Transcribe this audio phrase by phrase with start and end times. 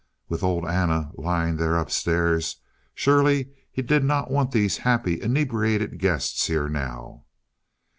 [0.29, 2.55] With old Anna lying there upstairs
[2.95, 7.25] surely he did not want these happy inebriated guests here now....